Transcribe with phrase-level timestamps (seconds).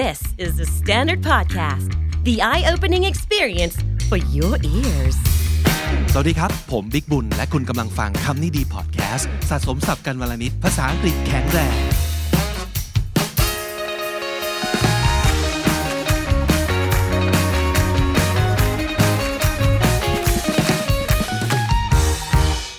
[0.00, 1.90] This is the Standard Podcast,
[2.24, 3.76] the eye opening experience
[4.08, 5.16] for your ears.
[6.12, 11.76] สวัสดีครับ ผมบิ๊กบุญ และคุณกำลังฟังคำนี้ดีพอดแคสต์สะสมสับกันวลนิดภาษาอังกฤษแข็งแรง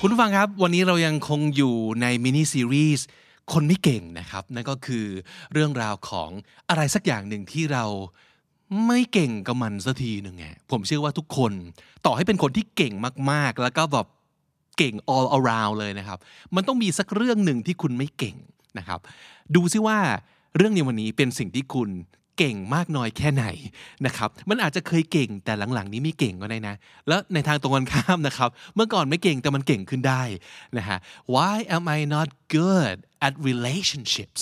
[0.02, 3.07] คุณฟังครับ วันนี้เรายังคงอยู่ในมินิซีรีส์
[3.52, 5.05] คนไม่เก่งนะครับ นั่นก็คือ
[5.54, 6.30] เรื่องราวของ
[6.70, 7.85] อะไรสักอย่างหนึ่งที่เรา
[8.88, 11.52] ไม่เก่งกับมันสักทีหนึ่งไงผมเชื่อว่าทุกคน
[12.05, 12.94] ต่อให้เป็นคนที่เก่ง
[13.32, 14.08] มากๆ แล้วก็แบบ
[14.77, 16.20] เก่ง all around เลยนะครับ
[16.55, 18.35] มันต้องมีสักเรื่องหนึ่งที่คุณไม่เก่ง
[18.77, 18.99] นะครับ
[19.55, 19.98] ดูซิว่า
[20.57, 21.90] เรื่องในวันนี้เป็นสิ่งที่คุณ
[22.38, 23.46] เก่งมากน้อยแค่ไหน
[24.05, 26.76] นะครับ มันอาจจะเคยเก่งแต่หลังๆ นี้ไม่เก่งก็ได้นะ
[27.08, 30.22] แล้วในทางตรงกันข้ามนะครับ เมื่อก่อนไม่เก่งแต่มันเก่งขึ้นได้
[30.77, 30.98] นะฮะ
[31.34, 34.41] Why am I not good at relationships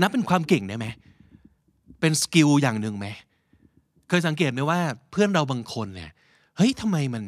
[0.00, 0.86] นับเป็นความเก่งได้ไหม
[2.00, 3.06] เป็นสกิลอย่างหนึ่งไหม
[4.08, 6.10] เคยสังเกตไหมว่าเพื่อนเราบางคนเนี่ย
[6.56, 7.24] เฮ้ยทำไมมัน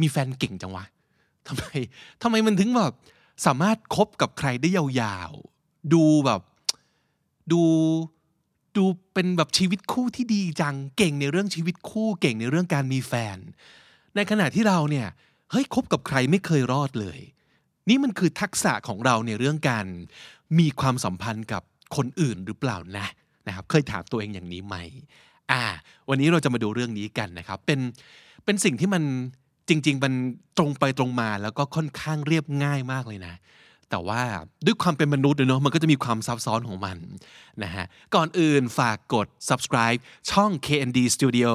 [0.00, 0.84] มีแฟนเก่งจังวะ
[1.46, 1.64] ทำไม
[2.22, 2.94] ทำไมมันถึงแบบ
[3.46, 6.40] สามารถคบกับใครได้ยาวๆ ดูแบบ
[7.52, 7.62] ดู
[8.78, 13.38] ดูเป็นแบบชีวิตคู่ที่ดีจังเก่งในเรื่องชีวิตคู่เก่งในเรื่องการมีแฟน
[14.16, 15.06] ในขณะที่เราเนี่ย
[15.50, 17.18] เฮ้ยคบกับใครไม่เคยรอดเลย
[17.88, 19.86] นี่มันคือทักษะของเราในเรื่องการ
[20.58, 21.62] มีความสัมพันธ์กับ
[21.96, 23.06] คนอื่นหรือเปล่านะ
[23.46, 24.76] นะครับเคยถามตัวเองอย่างนี้ไหม
[25.50, 25.62] อ่า
[26.08, 27.80] วันนี้เราจะมาดูเรื่องนี้กันนะครับ เป็น
[28.44, 29.02] เป็นสิ่งที่มัน
[29.68, 30.12] จริง ๆ มัน
[30.58, 33.34] ตรงไปตรงมาแล้วก็ค่อนข้างเรียบง่ายมากเลยนะ
[33.90, 34.22] แต่ว่า
[34.66, 36.96] ด้วยความเป็นมนุษย์เนาะมันก็จะมีความซับซ้อนของมัน
[37.62, 41.50] นะฮะก่อนอื่นฝากกด subscribe ช่อง KND Studio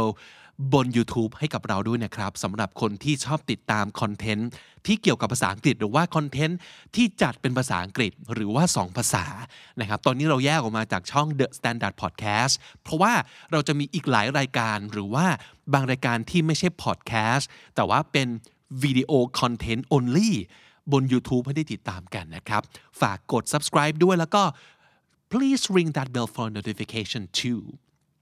[0.73, 4.49] บน YouTube ให้กับเราด้วยนะครับสำหรับคนที่ชอบติดตามคอนเทนต์
[4.85, 6.59] ที่เกี่ยวกับภาษาอังกฤษ หรือว่าคอนเทนต์
[6.95, 9.25] ที่จัดเป็นภาษาอังกฤษหรือว่า 2 ภาษา
[9.79, 13.13] นะครับตอนนี้เราแยกออกมาจากช่อง The Standard Podcast เพราะว่า
[13.51, 15.25] เราจะมีอีกหลายรายการหรือว่า
[15.73, 17.45] บางรายการที่ไม่ใช่ podcast
[17.75, 18.27] แต่ว่าเป็น
[18.83, 20.31] วิดีโอคอนเทนต์ only
[20.91, 22.61] บน YouTube ให้ได้ติดตามกันนะครับ
[23.01, 24.43] ฝากกด subscribe ด้วยแล้วก็
[25.31, 27.61] please ring that bell for notification too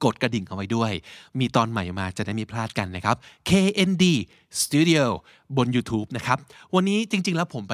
[0.03, 0.91] กดกระดิ่งเอาไว้ด้วย
[1.39, 3.15] มีตอนใหม่มาจะได้ไม่พลาดกันนะครับ
[3.49, 4.03] KND
[4.61, 5.05] Studio
[5.57, 6.37] บน YouTube นะครับ
[6.75, 7.73] วันนี้จริง ๆ แล้วผมไป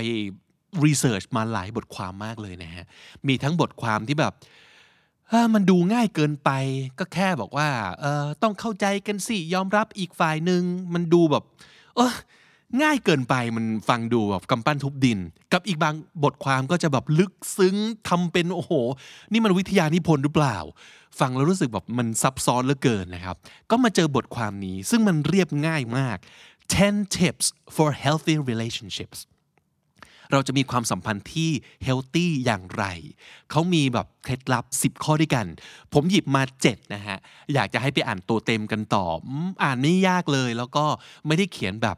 [0.85, 2.85] research มาหลายบทความมากเลยนะฮะ
[3.28, 4.34] มีทั้งบทความที่แบบ
[5.53, 6.50] มันดูง่ายเกินไป
[7.00, 7.69] ก็แค่บอกว่า
[8.44, 10.62] ต้องเข้าใจกันสิ ยอมรับอีกฝ่ายหนึ่ง
[10.94, 11.44] มันดูแบบ
[11.96, 12.13] เออ
[12.81, 15.19] ง่ายเกินไปมันฟังดูแบบกำปั้นทุบดิน
[15.53, 17.75] กับอีกบางบทความก็จะแบบลึกซึ้ง
[18.09, 18.71] ทำเป็นโอ้โห
[19.31, 20.57] นี่มันวิทยานิพนธ์หรือเปล่า
[21.19, 23.35] ฟังแล้วรู้สึกแบบมันซับซ้อนเหลือเกินนะครับ
[23.71, 26.17] ก็มาเจอบทความนี้ซึ่งมันเรียบง่ายมาก
[26.67, 29.19] 10 tips for healthy relationships
[30.31, 31.51] เราจะมีความสัมพันธ์ที่
[31.83, 32.85] เฮลตี้อย่างไร
[33.51, 35.45] เขามีแบบเคล็ดลับ 10 ข้อด้วยกัน
[35.93, 37.17] ผมหยิบมา 7 นะฮะ
[37.53, 39.05] อยากจะให้ไปอ่านตัวเต็มกันต่อ
[39.63, 40.85] อ่านไม่ยากเลย แล้วก็
[41.27, 41.97] ไม่ได้เขียนแบบ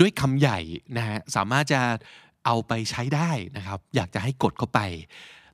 [0.00, 0.58] ด้วยคำใหญ่
[0.96, 1.80] นะฮะสามารถจะ
[2.46, 4.80] เอาไปใช้ได้นะครับ อยากจะให้กดเข้าไป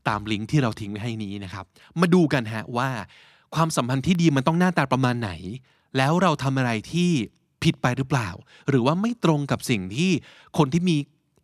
[0.08, 1.64] ตามลิงก์ที่เราทิ้งไว้ให้นี้นะครับ
[2.00, 2.88] มาดูกันฮะว่า
[3.54, 5.30] ความสัมพันธ์ที่ดีมันต้องหน้าตาประมาณไหน
[5.96, 7.10] แล้วเราทำอะไรที่
[7.62, 8.28] ผิดไปหรือเปล่า
[8.68, 10.10] หรือว่าไม่ตรงกับสิ่งที่
[10.58, 10.96] คนที่มี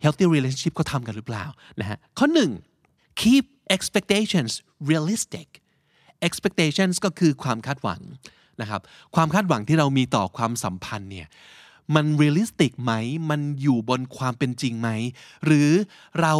[0.04, 1.44] healthy relationship ก็ทำกันหรือเปล่า
[1.80, 2.50] นะฮะข้อหนึ่ง
[3.20, 3.44] keep
[3.76, 4.52] expectations
[4.90, 5.48] realistic
[6.28, 8.00] expectations ก็คือความคาดหวัง
[8.60, 8.80] นะครับ
[9.14, 11.28] ความคาดหวังที่เรามีต่อความสัมพันธ์เนี่ย
[11.94, 12.92] มัน realistic ไหม
[13.30, 14.90] มันอยู่บนความเป็นจริงไหม
[15.44, 15.70] หรือ
[16.20, 16.34] เรา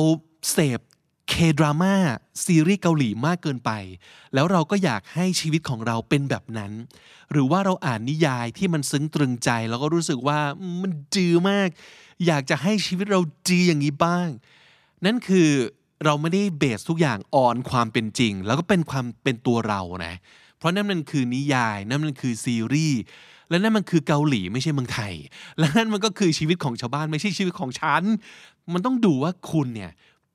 [0.52, 0.80] เสพ
[1.30, 1.94] เคดราม่า
[2.44, 3.70] ซีรีส์เกาหลีมากเกินไป
[4.34, 6.72] แล้วเราก็อยากให้ชีวิตของเราเป็นแบบนั้น
[7.32, 10.38] หรือว่าเราอ่านนิยายที่มันซึ้งตรึงใจ แล้วก็รู้สึกว่า
[10.82, 11.68] มันจือมาก
[12.26, 14.28] อยากจะให้ชีวิตเราจืออย่างนี้บ้าง
[15.04, 15.48] นั่นคือ
[16.04, 20.14] เราไม่ได้เบสทุกอย่างออนความเป็นจริง แล้วก็เป็นความเป็นตัวเรานะ
[20.58, 23.00] เพราะนั่นมันคือนิยายนั่นมันคือซีรีส์
[23.50, 25.14] และนั่นมันคือเกาหลีไม่ใช่เมืองไทย
[25.58, 28.02] และนั่นมันก็คือชีวิตของชาวบ้านไม่ใช่ชีวิตของฉัน
[28.72, 29.90] มันต้องดูว่าคุณเนี่ย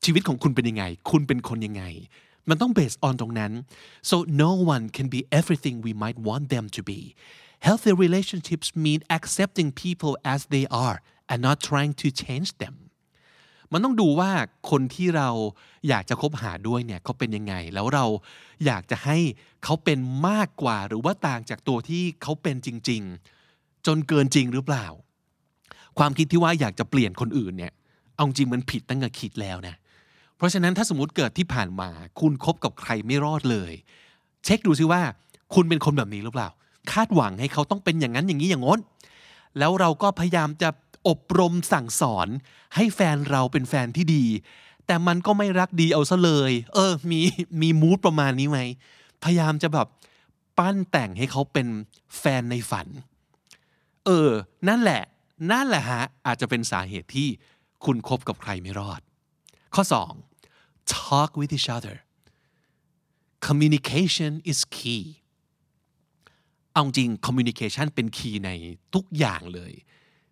[0.06, 1.84] ชีวิตของคุณเป็นยังไง คุณเป็นคนยังไง
[2.50, 3.52] มันต้อง based on ตรงนั้น
[4.10, 7.00] so no one can be everything we might want them to be
[7.68, 10.98] healthy relationships mean accepting people as they are
[11.32, 12.76] and not trying to change them
[13.74, 14.32] มันต้องดูว่า
[14.70, 15.30] คนที่เรา
[15.90, 18.06] อยากจะคบหาด้วยเนี่ยเขาเป็นยังไง แล้วเรา
[18.66, 19.18] อยากจะให้
[19.64, 23.02] เขาเป็นมากกว่าหรือว่าต่างจากตัวที่เขาเป็นจริง
[23.44, 24.86] ๆ จนเกินจริงหรือเปล่า
[25.98, 27.72] ความคิดที่ว่าอยากจะเปลี่ยนคนอื่นเนี่ย
[28.16, 29.76] เอาจริงมันผิดตั้งแต่คิดแล้วนะ
[30.38, 31.90] เพราะฉะนั้นถ้าสมมติเกิดที่ผ่านมา
[32.20, 33.74] คุณคบกับใครไม่รอดเลย
[34.46, 35.02] เช็คดูซิว่า
[35.54, 36.50] คุณเป็นคนแบบนี้หรือเปล่า
[36.92, 38.80] คาดหวังให้เขาต้องเป็นอย่างนั้นอย่างนี้อย่างง้น
[39.60, 40.70] แล้วเราก็พยายามจะ
[41.08, 42.28] อบรมสั่งสอน
[42.76, 44.26] ให้แฟนเราเป็นแฟนที่ดี
[44.86, 47.20] แต่มันก็ไม่รักดีเอาซะเลย เออ มี
[47.62, 48.60] มีมูดประมาณนี้ไหม
[49.24, 49.88] พยายามจะแบบ
[50.58, 51.68] ปั้นแต่งให้เขาเป็น
[52.20, 52.88] แฟนในฝัน
[54.06, 54.30] เออ
[54.68, 55.04] นั่นแหละ
[55.52, 57.28] นั่นแหละฮะ อาจจะเป็นสาเหตุที่
[57.86, 59.02] คุณคบกับใครไม่รอด
[59.76, 59.84] ข้อ
[60.38, 61.98] 2 talk with each other
[63.48, 65.04] communication is key
[66.74, 68.50] เอาจริง communication เป็นคีย์ใน
[68.94, 69.74] ทุกอย่างเลย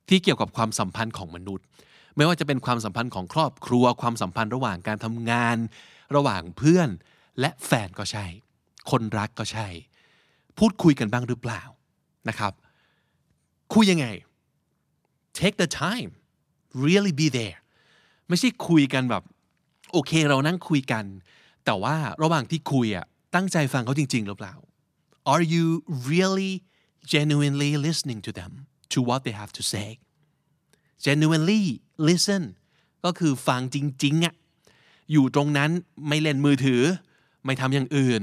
[0.09, 1.65] ที่เกี่ยวกับความสัมพันธ์ของมนุษย์
[2.15, 5.57] ไม่ว่าจะเป็นความสัมพันธ์ของครอบครัว ความสัมพันธ์ระหว่างการทำงาน
[6.15, 6.89] ระหว่างเพื่อน
[7.39, 8.25] และแฟนก็ใช่
[8.91, 9.67] คนรักก็ใช่
[10.57, 11.61] พูดคุยกันบ้างหรือเปล่า
[12.29, 12.53] นะครับ
[13.73, 14.07] คุยยังไง
[15.39, 16.11] take the time
[16.85, 17.57] really be there
[18.27, 19.23] ไม่ใช่คุยกันแบบ
[19.91, 21.05] โอเคเรานั่งคุยกัน
[21.65, 23.05] แต่ว่าระหว่างที่คุยอะ
[23.35, 24.53] ตั้งใจฟังเขาจริง ๆ หรือเปล่า
[25.33, 25.65] Are you
[26.11, 26.53] really
[27.13, 28.51] genuinely listening to them
[28.97, 29.87] to what they have to say
[31.05, 31.63] genuinely
[32.09, 32.43] listen
[33.05, 34.33] ก็คือฟังจริงๆอะ
[35.11, 35.69] อยู่ตรงนั้น
[36.07, 36.81] ไม่เล่นมือถือ
[37.45, 38.21] ไม่ทำอย่างอื่น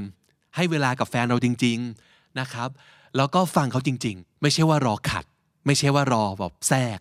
[0.57, 1.79] ให้เวลากับแฟนเราจริง
[2.09, 2.69] ๆนะครับ
[3.17, 5.25] แล้วก็ฟังเขาจริง ๆ ไม่ใช่ว่ารอขัด
[5.67, 6.99] ไม่ใช่ว่ารอแบบแทรก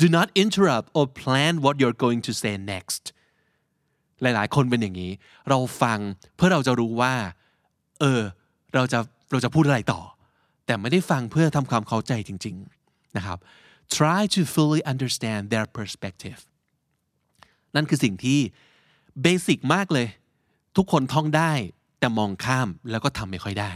[0.00, 3.04] do not interrupt or plan what you're going to say next
[4.22, 5.12] หลายๆ คนเป็นอย่างนี้
[5.48, 5.98] เราฟัง
[6.36, 7.14] เพื่อเราจะรู้ว่า
[8.00, 8.20] เออ
[8.74, 8.98] เราจะ
[9.30, 10.00] เราจะพูดอะไรต่อ
[10.66, 12.79] แต่ไม่ได้ฟังเพื่อทำความเข้าใจจริง ๆ
[13.16, 13.38] นะครับ
[13.98, 16.40] try to fully understand their perspective
[17.74, 18.40] นั่นคือสิ่งที่
[19.22, 20.08] เบสิกมากเลย
[20.76, 21.52] ทุกคนท่องได้
[21.98, 23.72] แต่มองข้ามแล้วก็ทำไม่ค่อยได้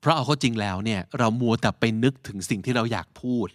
[0.00, 3.48] เพราะเอาเข้าจริงแล้วเนี่ยเรามัวแต่ไปนึกถึงสิ่งที่เราอยากพูด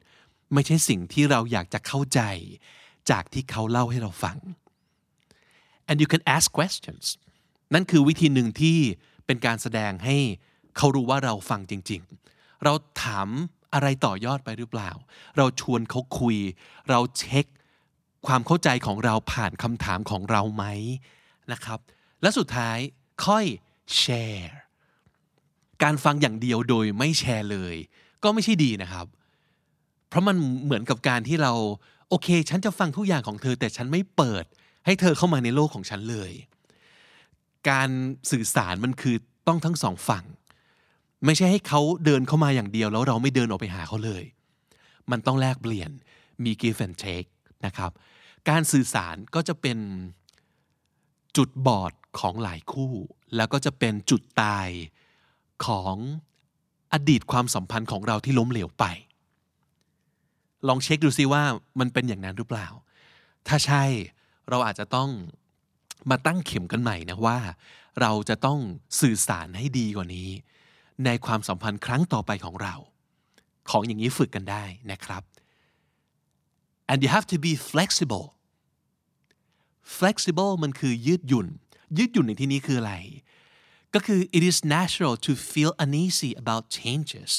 [0.54, 2.22] ไม่ใช่สิ่งที่เราอยากจะเข้าใจ
[3.10, 4.38] จากที่เขาเล่าให้เราฟัง
[5.90, 7.06] and you can ask questions
[7.74, 8.78] นั่นคือวิธีหนึ่งที่
[9.26, 10.18] เป็นการแสดงให้
[10.78, 12.02] เขารู้ว่าเราฟังจริง
[12.34, 12.74] ๆ เรา
[13.04, 13.28] ถาม
[13.74, 14.92] อะไรต่อยอดไปหรือเปล่า
[15.38, 16.38] เราชวนเขาคุย
[16.90, 17.46] เราเช็ค
[18.28, 20.66] ความเข้าใจของเราผ่านคำถามของเราไหม
[21.52, 21.80] นะครับ
[22.22, 22.78] และสุดท้าย
[23.26, 23.46] ค่อย
[23.98, 24.52] แชร์
[25.84, 27.76] การฟังอย่างเดียวโดยไม่แชร์เลย
[28.24, 29.08] ก็ไม่ใช่ดีนะครับ
[30.10, 31.54] เพราะมันเหมือนกับการที่เรา
[32.10, 34.46] โอเค ฉันจะฟังทุกอย่างของเธอ แต่ฉันไม่เปิด
[34.86, 36.32] ให้เธอเข้ามาในโลกของฉันเลย
[37.70, 37.90] การ
[38.32, 39.16] สื่อสารมันคือ
[39.48, 40.24] ต้องทั้งสองฝั่ง
[41.26, 44.24] ไม่ใช่ให้เขาเดินเข้ามาอย่างเดียว แล้วเราไม่เดินออกไปหาเขาเลย
[45.12, 45.90] มันต้องแลกเปลี่ยน
[46.44, 47.30] มี give and take
[47.66, 47.92] นะครับ
[48.50, 49.78] การสื่อสารก็จะเป็น
[51.38, 52.94] จุดบอดของหลายคู่
[53.36, 54.68] แล้วก็จะเป็นจุดตาย
[55.66, 55.96] ของ
[56.94, 58.86] อดีตความสัมพันธ์ของเราที่ล้มเหลวไป
[60.68, 61.44] ลองเช็คดูซิว่า
[61.80, 62.68] มันเป็นอย่างนั้นหรือเปล่า
[63.48, 63.84] ถ้าใช่
[64.50, 65.10] เราอาจจะต้อง
[66.10, 67.40] มาตั้งเข็มกันใหม่นะว่า
[68.02, 68.60] เราจะต้อง
[69.02, 70.30] สื่อสารให้ดีกว่านี้
[71.06, 72.76] ในความสัมพันธ์ครั้งต่อไปของเรา
[73.70, 75.24] ของอย่างนี้ฝึกกันได้นะครับ
[76.92, 78.26] and you have to be flexible
[80.00, 81.48] flexible มันคือยืดหยุ่น
[81.98, 82.96] ยืดหยุ่นในที่นี้คืออะไร
[83.94, 87.32] ก็คือ it is natural to feel uneasy about changes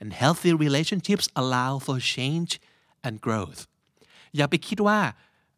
[0.00, 2.50] and healthy relationships allow for change
[3.06, 3.60] and growth
[4.36, 5.00] อย่าไปคิดว่า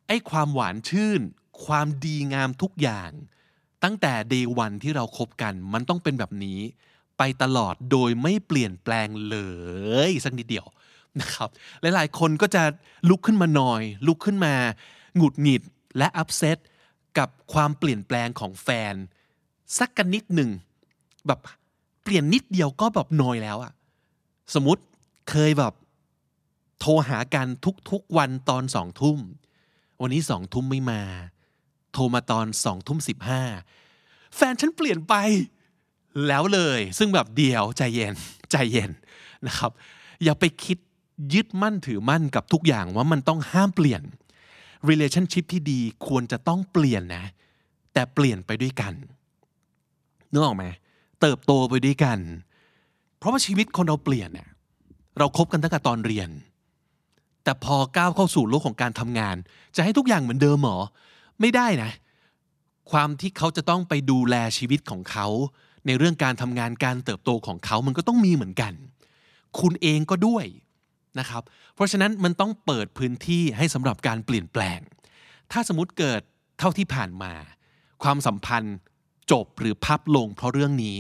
[0.06, 1.20] ไอ้ความหวานชื่น
[1.64, 3.10] ความดีงามทุกอย่าง
[3.84, 6.60] ตั้งแต่ day one ที่เราครบกัน มันต้องเป็นแบบนี้
[7.18, 9.38] ไปตลอดโดยไม่เปลี่ยนแปลงเล
[10.08, 10.66] ยสักนิดเดียว
[11.20, 11.48] นะครับ
[11.80, 12.62] หลายๆ คนก็จะ
[13.08, 14.54] ลุกขึ้นมาหน่อย ลุกขึ้นมา
[15.16, 15.62] หงุดหงิด
[15.98, 16.58] และอัพเซต
[17.18, 18.94] กับความเปลี่ยนแปลงของแฟน
[19.78, 20.50] สักกันนิดหนึ่ง
[21.26, 21.38] แบบ
[22.02, 23.72] เปลี่ยนนิดเดียวก็แบบนอยแล้วอะ
[24.54, 24.82] สมมติ
[25.30, 25.72] เคยแบบ
[26.80, 27.46] โทรหากัน
[27.90, 29.18] ทุกๆวันตอนสองทุ่ม
[30.00, 31.02] วันนี้สองทุ่มไม่มา
[31.92, 33.42] โทรมาตอนสองทุ่มสิบห้า
[34.36, 35.14] แฟนฉันเปลี่ยนไป
[36.26, 38.14] แล้วเลย ซึ่งแบบเดียวใจเย็น
[38.50, 38.90] ใจเย็น
[39.46, 39.70] นะครับ
[40.24, 40.78] อย่าไปคิด
[41.34, 44.02] ยึดมั่นถือมั่นกับทุกอย่างว่ามันต้องห้ามเปลี่ยน
[44.88, 47.24] relationship ที่ดีควรจะต้องเปลี่ยนนะ
[47.92, 48.94] แต่เปลี่ยนไปด้วยกัน
[50.30, 50.64] นึกออกไหม
[51.20, 52.18] เติบโตไปด้วยกัน
[53.18, 54.48] เพราะว่าชีวิตคนเราเปลี่ยนเนี่ย
[55.18, 56.30] เราครบกันตั้งแต่ตอนเรียน
[57.44, 59.36] แต่พอก้าวเข้าสู่โลกของการทำงาน
[59.76, 60.78] จะให้ทุกอย่างเหมือนเดิมหรอ
[61.40, 61.90] ไม่ได้นะ
[62.90, 65.26] ความที่เขาจะต้องไปดูแลชีวิตของเขา
[65.88, 68.72] ในเรื่องการทำงานการเติบโตของเขามันก็ต้องมีเหมือนกัน
[69.60, 70.46] คุณเองก็ด้วย
[71.18, 71.42] นะครับ
[71.74, 74.80] เพราะฉะนั้นมันต้องเปิดพื้นที่ให้สำหรับการเปลี่ยนแปลง
[75.52, 76.20] ถ้าสมมติเกิด
[76.58, 77.32] เท่าที่ผ่านมา
[78.02, 78.76] ความสัมพันธ์
[79.32, 80.98] จบหรือพับลงเพราะเรื่องนี้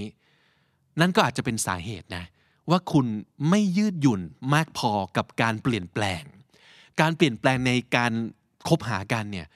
[1.00, 2.24] นั่นก็อาจจะเป็นสาเหตุนะ
[2.70, 3.06] ว่าคุณ
[3.48, 4.20] ไม่ยืดหยุ่น
[4.54, 6.22] มากพอกับการเปลี่ยนแปลง
[7.00, 8.12] การเปลี่ยนแปลงในการ
[8.68, 9.46] คบหากันเนี่ย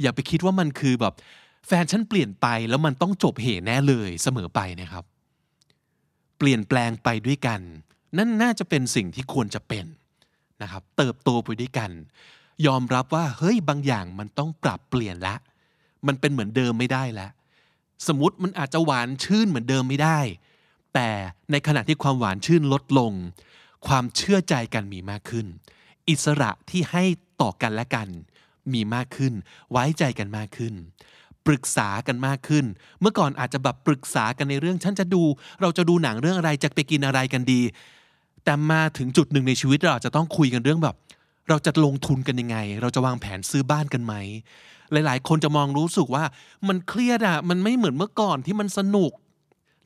[0.00, 1.14] อย่าไปคิดว่ามันคือแบบ
[1.66, 5.04] แฟนฉันเปลี่ยนไปแล้วมันต้องจบเหตุแน่เลยเสมอไปนะครับ
[6.38, 7.60] เปลี่ยนแปลงไปด้วยกัน
[8.18, 9.84] นั่นน่าจะเป็นสิ่งที่ควรจะเป็น
[10.62, 11.90] นะครับ เติบโตไปด้วยกัน
[12.66, 15.34] ยอมรับว่าเฮ้ยบางอย่างมันต้องปรับเปลี่ยนละ
[16.06, 17.30] มันเป็นเหมือนเดิมไม่ได้แล้ว
[18.06, 20.18] สมมติมันอาจจะหวานชื่นเหมือนเดิมไม่ได้
[20.94, 21.08] แต่
[21.50, 23.12] ในขณะที่ความหวานชื่นลดลง
[23.86, 25.46] ความเชื่อใจกันมีมากขึ้น
[26.08, 27.04] อิสระที่ให้
[27.40, 28.08] ต่อกันและกัน
[28.72, 29.34] มีมากขึ้น
[29.70, 30.74] ไว้ใจกันมากขึ้น
[31.48, 32.64] ปรึกษากันมากขึ้น
[33.00, 35.22] เมื่อก่อนอาจจะแบบปรึกษากันในเรื่องฉันจะดู
[35.60, 37.60] เราจะดูหนังเรื่องอะไรจะไปกินอะไรกันดี
[38.44, 40.96] แต่มาถึงจุดหนึ่งในชีวิตเราอาจจะต้องคุยกันเรื่องแบบ
[41.48, 44.14] เราจะลงทุนกันยังไง เราจะวางแผนซื้อบ้านกันไหม
[44.92, 46.24] หลาย ๆ คนจะมองรู้สึกว่า
[46.68, 49.12] มันเครียดอะมันไม่เหมือนเมื่อก่อนที่มันสนุก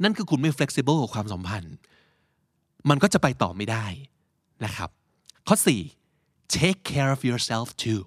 [0.02, 1.75] นั่นคือคุณไม่ flexible กับความสัมพันธ์
[2.88, 3.87] มันก็จะไปต่อไม่ได้
[4.64, 4.90] นะครับ
[5.49, 5.57] ข้อ
[6.07, 8.00] 4 take care of yourself too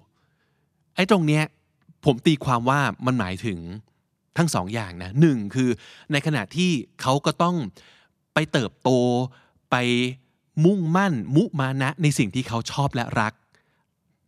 [0.94, 1.44] ไอ้ตรงเนี้ย
[2.06, 3.58] ผมตีความว่ามันหมายถึง
[4.36, 5.68] ทั้งสองอย่างนะหนึ่งคือ
[6.12, 6.70] ในขณะที่
[7.00, 7.56] เขาก็ต้อง
[8.34, 8.90] ไปเติบโต
[9.70, 9.76] ไป
[10.64, 13.32] มุ่งมั่นมุมานะในสิ่งที่เขาชอบและรัก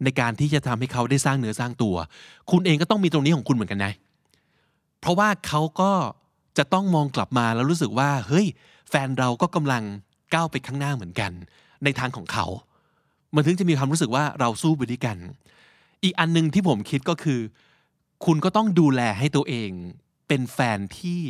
[0.05, 1.97] ในการที่จะทำให้เขาได้สร้างเนื้อสร้างตัว
[2.51, 3.93] คุณเองก็ต้องมีตรงนี้ของคุณเหมือนกันนะ
[5.01, 5.93] เพราะว่าเขาก็
[6.59, 8.47] จะต้องมองกลับมาแล้วรู้สึกว่าเฮ้ย
[8.89, 9.83] แฟนเราก็กำลัง
[10.35, 11.33] ก้าวไปข้างหน้าเหมือนกัน
[11.85, 12.47] ในทางของเขา
[13.35, 15.17] มันถึงจะมีความรู้สึกว่าเราสู้ไปด้วยกัน
[16.03, 17.41] อีกอันหนึ่งที่ผมคิดก็คือ
[18.25, 19.71] คุณก็ต้องดูแลให้ตัวเอง
[20.29, 21.21] เป็นแฟนที่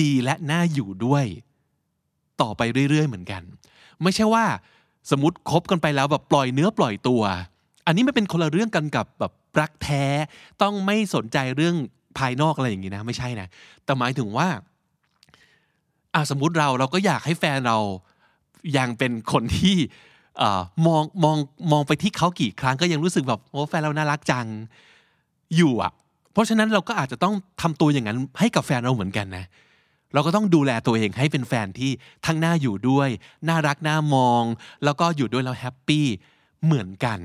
[0.00, 1.24] ดีและน่าอยู่ด้วย
[2.40, 3.42] ต่อไปเรื่อยๆเหมือนกัน
[4.02, 4.44] ไม่ใช่ว่า
[5.10, 7.22] สมมติคบกันไปแล้วแบบปล่อยเนื้อปล่อยตัว
[7.86, 10.04] อันนี้ไม่เป็นคนละเรื่องกันกับแบบรักแท้
[10.62, 11.76] ต้องไม่สนใจเรื่อง
[12.18, 13.48] ภายนอกอะไรอย่างนี้นะ ไม่ใช่นะ
[13.84, 14.48] แต่หมายถึงว่า
[16.14, 17.78] อ่าสมมุติเราเราก็อยากให้แฟนเรา
[18.76, 19.76] ยังเป็นคนที่
[20.40, 20.42] อ
[20.86, 21.36] มองมอง
[21.72, 24.46] มองไปที่เขากี่ครั้งก็ยังรู้สึกแบบโอ้แฟนเราน่ารักจัง
[25.56, 25.92] อยู่อะ
[26.32, 29.44] เพราะฉะนั้นเราก็อาจจะต้องทำตัวอย่างนั้นให้กับแฟนเราเหมือนกันนะ
[30.14, 31.90] เราก็ต้องดูแลตัวเองให้เป็นแฟนที่
[32.26, 33.08] ทั้งน่าอยู่ด้วย
[33.48, 34.42] น่ารักน่ามอง
[34.84, 36.06] แล้วก็อยู่ด้วยแล้วแฮปปี้
[36.64, 37.18] เหมือนกัน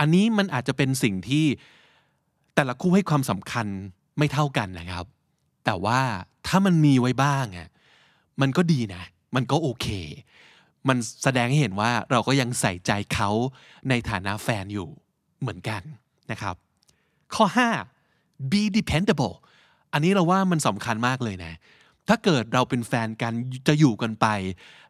[0.00, 1.44] อันนี้มันอาจจะเป็นสิ่งที่
[2.54, 3.66] แต่ละคู่ให้ความสำคัญ
[4.18, 5.06] ไม่เท่ากันนะครับ
[5.64, 6.00] แต่ว่า
[6.46, 7.68] ถ้ามันมีไว้บ้างอะ
[8.40, 9.02] มันก็ดีนะ
[9.34, 9.86] มันก็โอเค
[10.88, 13.30] มันแสดงให้เห็นว่าเราก็ยังใส่ใจเขา
[13.88, 14.88] ในฐานะแฟนอยู่
[15.40, 15.82] เหมือนกัน
[16.30, 16.56] นะครับ
[17.34, 17.44] ข้อ
[17.96, 19.34] 5 be dependable
[19.92, 21.52] อันนี้เราว่ามันสำคัญมากเลยนะ
[22.08, 23.32] ถ้าเกิดเราเป็นแฟนกัน
[23.68, 24.26] จะอยู่กันไป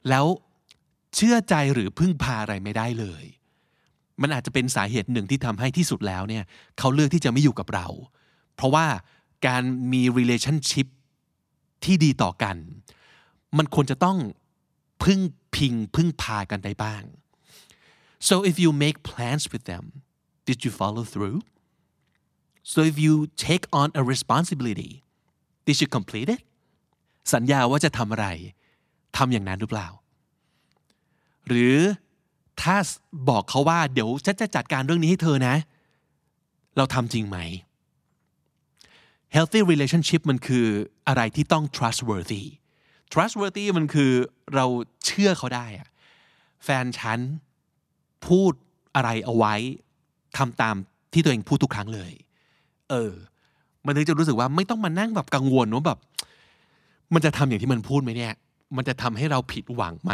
[0.09, 0.25] แล้ว
[1.15, 3.25] เชื่อใจหรือพึ่งพาอะไรไม่ได้เลย
[4.23, 6.45] มันอาจจะเป็นสาเหตุหนึ่งที่ทำให้ที่สุดแล้วเนี่ย
[6.79, 7.87] เขาเลือกที่จะไม่อยู่กับเรา
[8.55, 8.87] เพราะว่า
[9.47, 10.87] การมี relationship
[11.85, 12.57] ที่ดีต่อกัน
[13.59, 14.19] มันควรจะต้อง
[15.03, 15.21] พึ่ง
[15.57, 17.03] พิงพึ่งพากันได้บ้าง
[18.29, 19.85] so if you make plans with them
[20.49, 21.39] did you follow through
[22.73, 23.15] so if you
[23.47, 24.93] take on a responsibility
[25.67, 26.41] did you complete it
[27.35, 28.27] สัญญาว่าจะทำอะไร
[29.17, 29.89] ทำอย่างนั้นหรือเปล่า
[31.47, 31.77] หรือ
[32.63, 32.77] ถ้า
[33.29, 35.55] บอกเขาว่าเดี๋ยวฉันจะจัดการเรื่องนี้ให้เธอนะ
[36.77, 37.39] เราทำจริงไหม
[39.35, 40.67] healthy relationship มันคือ
[41.09, 42.45] อะไรที่ต้อง trustworthy
[43.13, 44.13] trustworthy มันคือ
[44.55, 44.67] เรา
[45.07, 45.89] เชื่อเขาได้อะ
[46.65, 47.19] แฟนฉัน
[48.27, 48.53] พูด
[48.95, 49.55] อะไรเอาไว้
[50.37, 50.77] ทำตาม
[51.13, 52.13] ที่ตัวเองพูดทุกครั้งเลย
[52.91, 53.13] เออ
[53.85, 55.99] มันถึงจะรู้สึกว่าไม่ต้องมานั่งแบบกังวลว่าแบบ
[57.15, 58.35] มันจะทำอย่างที่มันพูดไหมเนี่ย
[58.77, 60.13] มันจะทำให้เราผิดหวังไหม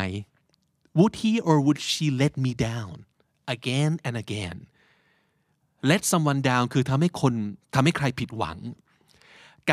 [0.99, 2.97] Would he or would she let me down
[3.55, 4.57] again and again
[5.91, 7.35] let someone down คือทำให้คน
[7.75, 8.59] ทำให้ใครผิดหวัง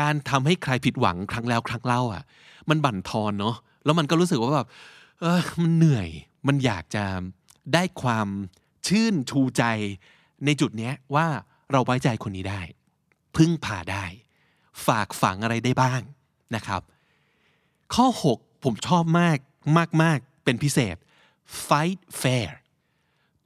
[0.06, 2.22] ารทำให้ใครผิดหวังครั้งแล้วครั้งเล่าอะ
[2.70, 4.66] มันบั่นทอนเนาะ แล้วมันก็รู้สึกว่าแบบ
[5.20, 6.08] เออมันเหนื่อย
[6.46, 7.04] มันอยากจะ
[7.74, 8.28] ได้ความ
[8.88, 9.64] ชื่นชูใจ
[10.44, 11.26] ในจุดเนี้ยว่า
[11.72, 12.60] เราไว้ใจคนนี้ได้
[13.36, 14.04] พึ่งพาได้
[14.86, 16.00] ฝากฝังอะไรได้บ้าง
[16.54, 16.82] นะครับ
[17.94, 19.38] ข้อ 6 ผมชอบมาก
[19.78, 20.96] มากมากเป็นพิเศษ
[21.66, 22.50] fight fair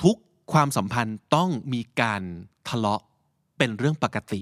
[0.03, 0.17] ทุก
[0.53, 2.23] ความสัมพันธ์ต้องมีการ
[2.69, 3.03] ทะเลาะ
[3.59, 4.41] เป็นเรื่องปกติ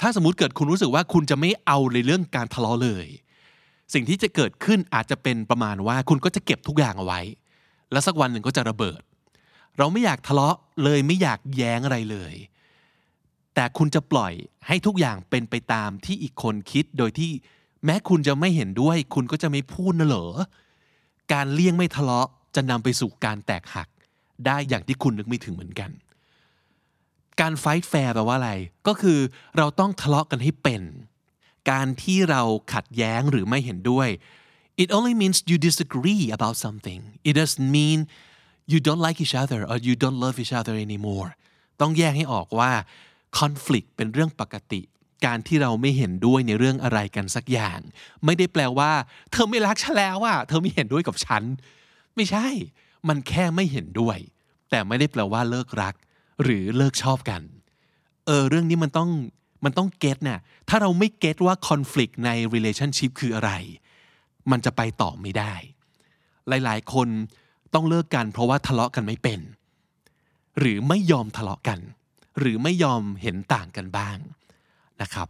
[0.00, 3.06] ถ้าสมมติเกิดคุณรู้สึกว่าคุณจะไม่เอาในเรื่องการทะเลาะเลย
[3.94, 7.20] สิ่งที่จะเกิดขึ้นอาจจะเป็นประมาณว่าคุณก็จะเก็บทุกอย่างเอาไว้
[7.92, 9.00] แล้วสักวันหนึ่งก็จะระเบิด
[9.78, 12.34] เราไม่อยากทะเลาะเลยไม่อยากแย้งอะไรเลย
[13.54, 14.32] แต่คุณจะปล่อย
[14.66, 17.32] ให้ทุกอย่างเป็นไปตามที่อีกคนคิดโดยที่
[17.84, 20.26] แม้คุณจะไม่เห็นด้วย คุณก็จะไม่พูดนะเหรอ
[21.32, 23.88] การเลี่ยงไม่ทะเลาะจะนำไปสู่การแตกหัก
[24.46, 25.90] ได้อย่างที่คุณนึกไม่ถึงเหมือนกัน
[27.40, 28.52] การไฟท์แฟร์แปลว่าอะไร
[28.86, 29.18] ก็คือ
[29.56, 30.82] เราต้องทะเลาะกันให้เป็น
[31.70, 32.42] การที่เรา
[32.74, 34.08] ขัดแย้งหรือไม่เห็นด้วย
[34.82, 37.98] it only means you disagree about something it doesn't mean
[38.72, 41.28] you don't like each other or you don't love each other anymore
[41.80, 42.72] ต้องแยกให้ออกว่า
[43.38, 44.82] conflict เป็นเรื่องปกติ
[45.26, 47.80] การที่เราไม่เห็นด้วยในเรื่องอะไรกันสักอย่าง
[48.24, 48.92] ไม่ได้แปลว่า
[49.32, 51.42] เธอไม่รักฉันแล้วอะเธอไม่เห็นด้วยกับฉัน
[52.14, 52.46] ไม่ใช่
[53.08, 54.18] มันแค่ไม่เห็นด้วย
[54.70, 55.94] แต่ไม่ได้แปลว่าเลิกรัก
[56.42, 57.42] หรือเลิกชอบกัน
[58.26, 59.10] เออเรื่องนี้มันต้อง
[59.64, 63.52] มันต้องเก็ตเนี่ยถ้าเราไม่เก็ตว่า conflict ใน relationship คืออะไร
[64.50, 65.54] มันจะไปต่อไม่ได้
[66.48, 67.08] หลายๆ คน
[67.74, 69.40] ต้องเลิกกันเพราะว่าทะเลาะกันไม่เป็น
[70.58, 71.78] หรือไม่ยอมทะเลาะกัน
[72.38, 74.18] หรือไม่ยอมเห็นต่างกันบ้าง
[75.02, 75.28] นะครับ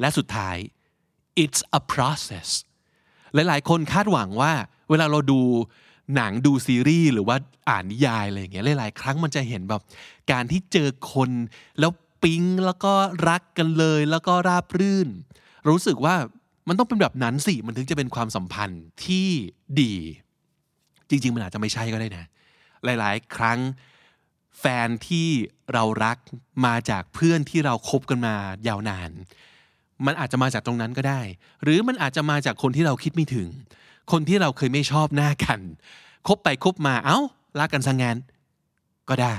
[0.00, 0.56] และสุดท้าย
[1.42, 2.48] it's a process
[3.34, 4.52] หลายๆ คนคาดหวังว่า
[4.90, 5.40] เวลาเราดู
[6.14, 7.36] หนังดูซีรีส์หรือว่า
[7.68, 9.82] อ่านนิยายอะไรอย่างเงี้ยหลายๆ ครั้งมันจะเห็นแบบ
[10.32, 11.30] การที่เจอคน
[11.80, 11.90] แล้ว
[12.22, 12.92] ปิ๊งแล้วก็
[13.28, 15.08] รักกันเลยแล้วก็ราบรื่น
[15.68, 16.14] รู้สึกว่า
[16.68, 19.28] มันต้องเป็นแบบนั้นสิ มันถึงจะเป็นความสัมพันธ์ที่
[19.80, 19.94] ดี
[21.08, 22.24] จริง ๆ มันอาจจะไม่ใช่ก็ได้นะ
[22.84, 23.58] หลาย ๆ ครั้ง
[24.60, 25.28] แฟนที่
[25.72, 26.18] เรารัก
[26.66, 28.34] มาจากเพื่อนที่เราคบกันมา
[28.68, 29.10] ยาวนาน
[30.06, 31.20] มันอาจจะมาจากตรงนั้นก็ได้
[31.62, 33.48] หรือมันอาจจะมาจากคนที่เราคิดไม่ถึง
[34.12, 35.60] คนที่เราเคยไม่ชอบหน้ากัน
[36.28, 37.18] คบไปคบมาเอ้า
[37.60, 38.16] รักกันสังงาน
[39.08, 39.36] ก็ได้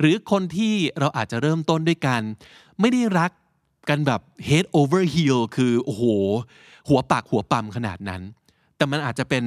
[0.00, 2.20] หรือคนที่เราอาจจะเริ่มต้นด้วยกัน
[2.80, 3.30] ไม่ได้รัก
[3.88, 6.04] กันแบบ head over heel คือโอ้โห
[6.88, 8.22] หัวปากหัวปั๊มขนาดนั้น
[8.76, 9.44] แต่มันอาจจะเป็น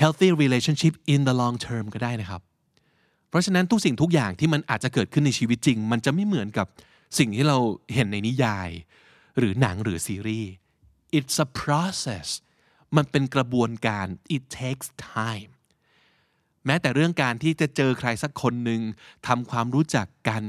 [0.00, 2.42] healthy relationship in the long term ก็ได้นะครับ
[3.28, 6.66] เพราะฉะนั้นทุกสิ่งทุกอย่างที่มันอาจจะเกิดขึ้นในชีวิตจริง มันจะไม่เหมือนกับ
[7.18, 7.58] สิ่งที่เรา
[7.94, 8.70] เห็นในนิยาย
[9.38, 10.50] หรือหนังหรือซีรีส์
[11.18, 12.28] it's a process
[12.96, 14.06] มันเป็นกระบวนการ
[14.36, 15.50] it takes time
[16.66, 18.80] แม้แต่เรื่องการที่จะเจอใครสักคนหนึ่ง
[19.26, 20.44] ทำความรู้จักกัน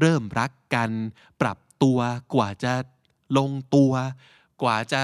[0.00, 0.90] เริ่มรักกัน
[1.40, 1.98] ปรับตัว
[2.34, 2.72] กว่าจะ
[3.38, 3.92] ลงตัว
[4.62, 5.00] กว่าจะ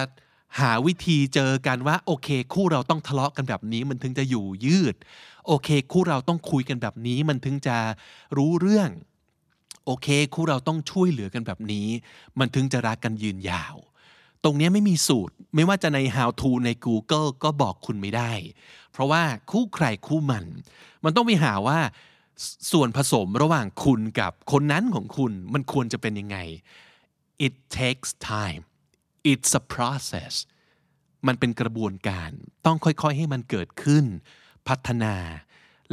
[0.61, 4.97] หาวิธีเจอกันว่าโอเค คู่เราต้องทะเลาะกันแบบนี้มันถึงจะอยู่ยืด
[5.47, 7.76] โอเค คู่เราต้องคุยกันแบบนี้ มันถึงจะ
[8.37, 8.91] รู้เรื่อง
[9.85, 11.88] โอเค คู่เราต้องช่วยเหลือกันแบบนี้
[12.38, 13.76] มันถึงจะรักกันยืนยาว
[14.45, 18.33] ตรงนี้ไม่มีสูตร ไม่ว่าจะใน how to ใน Google ก็บอกคุณไม่ได้
[18.93, 20.45] เพราะว่าคู่ใครคู่มัน
[21.05, 21.79] มันต้องไปหาว่า
[22.73, 26.38] ส่วนผสมระหว่างคุณกับคนนั้นของคุณมันควรจะเป็นยังไง
[27.47, 28.62] it takes time
[29.31, 30.35] it's a process
[31.26, 32.31] มันเป็นกระบวนการ
[32.67, 34.05] ต้องค่อยๆให้มันเกิดขึ้น
[34.69, 35.15] พัฒนา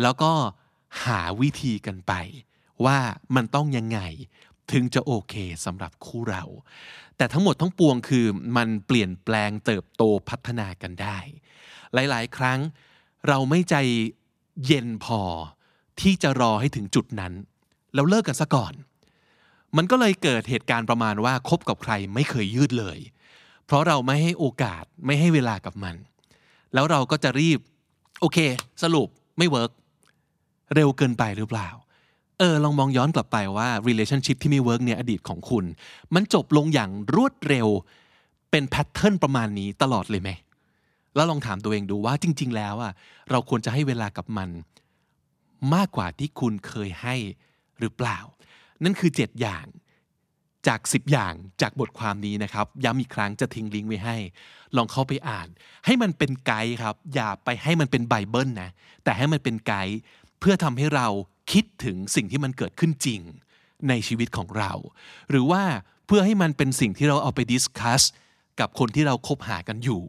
[0.02, 0.32] แล้วก็
[1.06, 2.14] หาวิธีกันไป
[2.86, 2.98] ว่า
[3.36, 4.00] มันต้องยังไง
[4.72, 6.44] ถึงจะโอเคสำหรับคู่เรา
[7.18, 8.26] แต่ทั้งหมดทั้งปวงคือ
[8.58, 11.18] มันเปลี่ยนแปลงเติบโตพัฒนากันได้
[11.94, 12.60] หลายๆ ครั้ง
[13.28, 13.76] เราไม่ใจ
[14.66, 15.22] เย็นพอ
[16.02, 17.34] ที่จะรอให้ถึงจุดนั้น
[17.94, 18.74] แล้วเลิกกันซะก่อน
[19.78, 23.00] มันก็เลยเกิดเหตุการณ์ประมาณว่าคบกับใครไม่เคยยืดเลย
[23.66, 25.96] เพราะเราไม่ให้โอกาสไม่ให้เวลากับมัน
[26.74, 27.60] แล้วเราก็จะรีบ
[28.24, 28.40] โอเค
[28.84, 29.08] สรุป
[29.38, 29.72] ไม่เวิร์ก
[30.76, 31.70] เร็วเกินไปหรือเปล่า
[32.40, 35.66] เออ ลองมองย้อนกลับไปว่า relationship ที่ไม่เวิร์กเนี่ยอดีตของคุณ
[36.14, 37.68] มันจบลงอย่างรวดเร็ว
[38.52, 40.30] เป็นแพทเทิร์นประมาณนี้ตลอดเลยไหม
[41.16, 42.94] แล้วลองถามตัวเองดูว่าจริง ๆ แล้วอะ
[43.32, 44.50] เราควรจะให้เวลากับมัน
[45.76, 47.16] มากกว่าที่คุณเคยให้
[47.80, 48.18] หรือเปล่า
[48.84, 49.66] นั่นคือ 7 อย่าง
[50.68, 54.18] จาก 10 อย่างจากบทความนี้นะครับ ย้ำอีกครั้งจะทิ้งลิงก์ไว้ให้
[54.76, 55.48] ลองเข้าไปอ่าน
[55.86, 58.70] ให้มันเป็นไกด์ครับ อย่าไปให้มันเป็นไบเบิลนะ
[59.04, 59.98] แต่ให้มันเป็นไกด์
[60.40, 61.08] เพื่อทำให้เรา
[61.52, 63.22] คิดถึงสิ่งที่มันเกิดขึ้นจริง
[63.90, 64.72] ในชีวิตของเรา
[65.30, 65.64] หรือว่า
[66.08, 68.02] เพื่อให้มันเป็นสิ่งที่เราเอาไป discuss
[68.60, 70.04] กับคนที่เราคบหากันอยู่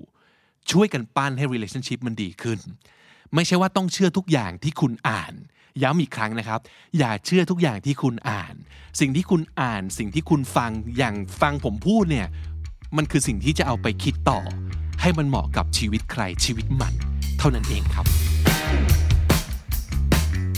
[0.71, 2.59] ช่วยกันปั้นให้ relationship มันดีขึ้น
[3.35, 5.33] ไม่ใช่ว่าต้องเชื่อทุกอย่างที่คุณอ่าน
[5.83, 6.61] ย้ำอีกครั้งนะครับ
[6.99, 8.55] อย่าเชื่อทุกอย่างที่คุณอ่าน
[9.01, 12.29] สิ่งที่คุณอ่าน สิ่งที่คุณฟังอย่างฟังผมพูดเนี่ย
[12.97, 14.41] มันคือสิ่งที่จะเอาไปคิดต่อ
[15.01, 16.95] ให้มันเหมาะกับชีวิตใครชีวิตมัน
[17.39, 18.07] เท่านั้นเองครับ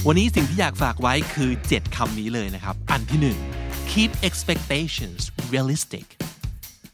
[0.06, 5.20] วันนี้สิ่งที่อยากฝากไว้คือ 7คำนี้เลยนะครับ อันที่ 1 keep expectations
[5.52, 6.06] realistic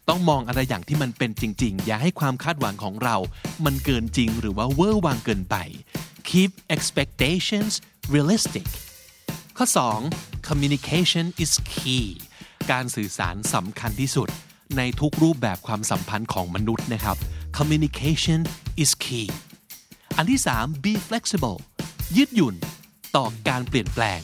[0.09, 3.17] ต้องมองอะไรอย่างที่มันเป็นจริง ๆ อย่าให้ความคาดหวังของเรา
[3.65, 5.57] มันเกินจริงหรือว่าเวอร์วางเกินไป
[6.31, 7.73] keep expectations
[8.15, 8.67] realistic
[9.57, 9.67] ข้อ
[10.09, 12.07] 2 communication is key
[12.71, 14.29] การสื่อสารสำคัญที่สุด
[14.77, 17.17] ในทุกรูปแบบความสัมพันธ์ของมนุษย์นะครับ
[17.59, 18.41] communication
[18.83, 19.29] is key
[20.17, 21.59] อันที่ 3 be flexible
[22.17, 22.55] ยืดหยุ่น
[23.17, 24.21] ต่อการเปลี่ยนแปลง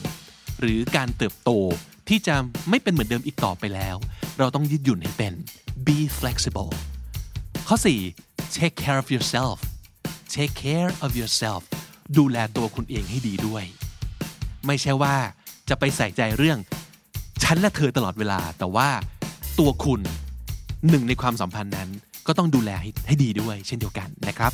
[0.60, 1.50] หรือการเติบโต
[2.08, 2.34] ที่จะ
[2.70, 3.96] ไม่เป็นเหมือนเดิมอีกต่อไปแล้ว
[4.38, 5.32] เราต้องยืดหยุ่นให้เป็น
[5.88, 6.70] be flexible
[7.68, 7.76] ข้อ
[8.16, 9.56] 4 take care of yourself
[10.34, 11.62] take care of yourself
[12.18, 13.64] ดูแลตัวคุณเองให้ดีด้วย
[14.66, 15.16] ไม่ใช่ว่า
[15.68, 16.58] จะไปใส่ใจเรื่อง
[17.42, 18.88] ฉันและเธอตลอดเวลา แต่ว่า
[19.58, 20.00] ตัวคุณ
[20.88, 21.90] หนึ่งในความสัมพันธ์นั้น
[22.26, 24.52] ก็ต้องดูแลให้ใหดีด้วย เช่นเดียวกันนะครับ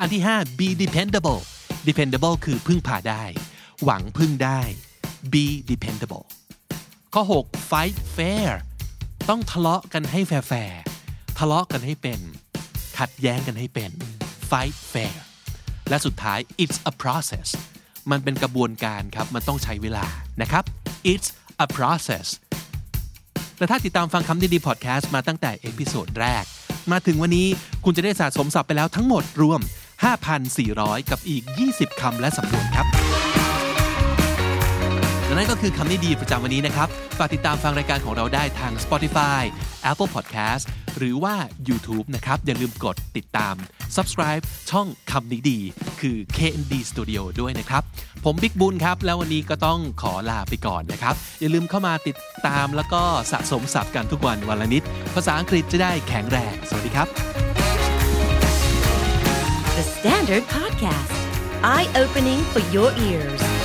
[0.00, 1.40] อันที่ 5 be dependable
[1.88, 3.24] dependable คือพึ่งพาได้
[3.84, 4.60] หวังพึ่งได้
[5.32, 6.24] be dependable
[7.14, 8.50] ข้อ 6 fight fair
[9.32, 10.80] ต้องทะเลาะกันให้แฟร์
[11.38, 12.20] ทะเลาะกันให้เป็น
[12.98, 13.90] ขัดแย้งกันให้เป็น
[14.50, 15.16] fight fair
[15.88, 17.48] และสุดท้าย it's a process
[18.10, 20.06] มันเป็นกระบวนการครับ มันต้องใช้เวลา
[20.40, 20.64] นะครับ
[21.12, 21.28] it's
[21.64, 22.26] a process
[23.58, 26.44] และถ้าติดตามฟังคำนี้ดีพอดแคสต์มาตั้งแต่ episode แรก
[26.92, 27.46] มาถึงวันนี้
[27.84, 29.60] คุณจะได้สะสมศัพท์ไปแล้วทั้งหมดรวม
[30.36, 32.86] 5,400 กับอีก 20 คำและสำนวนครับ
[35.26, 39.42] และนั่นก็คือคำนี้ดีประจำวันนี้นะครับ ฝากติดตามฟังรายการของเราได้ทาง Spotify
[39.90, 40.64] Apple Podcast
[40.98, 41.34] หรือว่า
[41.68, 43.54] YouTube นะครับ อย่าลืมกดติดตาม
[43.96, 45.58] subscribe ช่องคำนี้ดี
[46.00, 47.82] คือ KND Studio ด้วยนะครับ
[48.24, 54.82] ผมบิ๊กบุญครับ แล้ววันนี้ก็ต้องขอลาไปก่อนนะครับ อย่าลืมเข้ามาติดตามแล้วก็สะสมศัพท์กันทุกวันวันละนิด
[55.14, 57.08] ภาษาอังกฤษจะได้แข็งแรง สวัสดีครับ
[59.76, 61.16] The Standard Podcast,
[61.74, 63.55] eye opening for your ears.